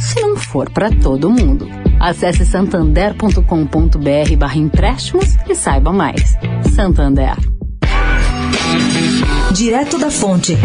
[0.00, 1.68] se não for para todo mundo.
[2.00, 6.36] Acesse santander.com.br barra empréstimos e saiba mais.
[6.74, 7.36] Santander.
[9.52, 10.56] Direto da Fonte,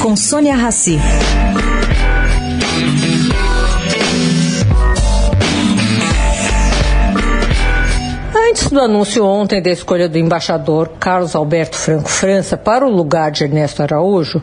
[0.00, 0.98] com Sônia Rassi.
[8.70, 13.44] Do anúncio ontem da escolha do embaixador Carlos Alberto Franco França para o lugar de
[13.44, 14.42] Ernesto Araújo,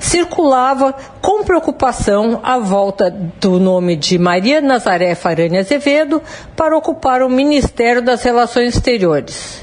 [0.00, 6.22] circulava com preocupação a volta do nome de Maria Nazaré Farani Azevedo
[6.56, 9.62] para ocupar o Ministério das Relações Exteriores.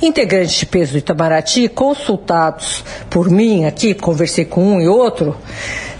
[0.00, 5.36] Integrantes de peso do Itamaraty, consultados por mim aqui, conversei com um e outro,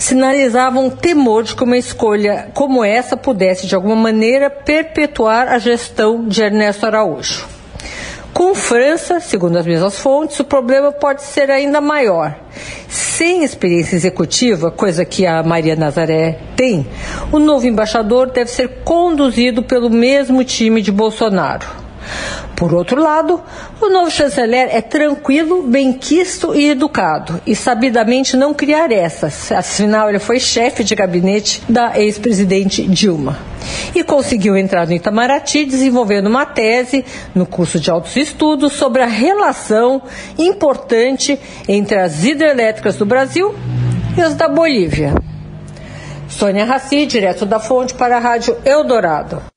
[0.02, 6.26] sinalizavam temor de que uma escolha como essa pudesse, de alguma maneira, perpetuar a gestão
[6.26, 7.46] de Ernesto Araújo.
[8.34, 12.36] Com França, segundo as mesmas fontes, o problema pode ser ainda maior.
[12.88, 16.84] Sem experiência executiva, coisa que a Maria Nazaré tem,
[17.30, 21.66] o novo embaixador deve ser conduzido pelo mesmo time de Bolsonaro.
[22.62, 23.42] Por outro lado,
[23.80, 30.20] o novo chanceler é tranquilo, benquisto e educado, e sabidamente não criar essas, afinal ele
[30.20, 33.36] foi chefe de gabinete da ex-presidente Dilma.
[33.92, 37.04] E conseguiu entrar no Itamaraty desenvolvendo uma tese
[37.34, 40.00] no curso de altos estudos sobre a relação
[40.38, 43.52] importante entre as hidrelétricas do Brasil
[44.16, 45.12] e as da Bolívia.
[46.28, 49.51] Sônia Raci, direto da fonte para a Rádio Eldorado.